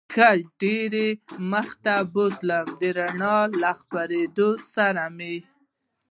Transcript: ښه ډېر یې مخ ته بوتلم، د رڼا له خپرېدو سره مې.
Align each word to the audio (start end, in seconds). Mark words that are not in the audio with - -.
ښه 0.13 0.29
ډېر 0.61 0.91
یې 1.03 1.09
مخ 1.51 1.69
ته 1.83 1.95
بوتلم، 2.13 2.67
د 2.81 2.83
رڼا 2.97 3.37
له 3.61 3.71
خپرېدو 3.79 4.49
سره 4.73 5.03
مې. 5.17 5.35